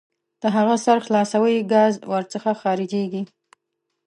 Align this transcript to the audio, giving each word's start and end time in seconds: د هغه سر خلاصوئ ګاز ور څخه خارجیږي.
د 0.41 0.43
هغه 0.55 0.75
سر 0.85 0.97
خلاصوئ 1.05 1.57
ګاز 1.73 1.93
ور 2.11 2.23
څخه 2.33 2.49
خارجیږي. 2.61 3.23